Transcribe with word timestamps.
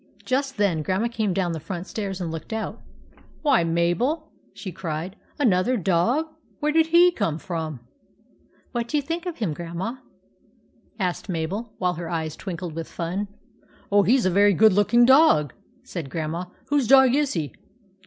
Just 0.25 0.57
then 0.57 0.81
Grandma 0.81 1.09
came 1.09 1.31
down 1.31 1.51
the 1.51 1.59
front 1.59 1.85
stairs 1.85 2.19
and 2.19 2.31
looked 2.31 2.51
out. 2.51 2.81
"Why, 3.43 3.63
Mabel!" 3.63 4.31
she 4.51 4.71
cried." 4.71 5.15
Another 5.39 5.77
dog? 5.77 6.25
Where 6.59 6.71
did 6.71 6.87
he 6.87 7.11
come 7.11 7.37
from?"" 7.37 7.81
What 8.71 8.87
do 8.87 8.97
you 8.97 9.03
think 9.03 9.27
of 9.27 9.37
him, 9.37 9.53
Grandma?" 9.53 9.91
THE 9.91 9.91
ROBBERS 9.91 10.97
45 10.97 11.07
asked 11.07 11.29
Mabel, 11.29 11.73
while 11.77 11.93
her 11.93 12.09
eyes 12.09 12.35
twinkled 12.35 12.73
with 12.73 12.87
fun." 12.87 13.27
Oh, 13.91 14.01
he 14.01 14.17
's 14.17 14.25
a 14.25 14.31
very 14.31 14.55
good 14.55 14.73
looking 14.73 15.05
dog," 15.05 15.53
said 15.83 16.09
Grandma." 16.09 16.45
Whose 16.69 16.87
dog 16.87 17.13
is 17.13 17.33
he 17.33 17.53